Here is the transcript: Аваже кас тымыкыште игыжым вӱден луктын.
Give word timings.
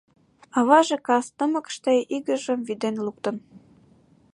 Аваже 0.57 0.97
кас 1.07 1.25
тымыкыште 1.37 1.93
игыжым 2.15 2.59
вӱден 2.67 2.95
луктын. 3.05 3.35